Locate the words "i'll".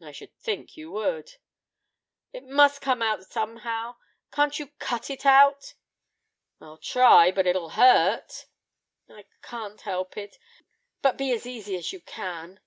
6.62-6.78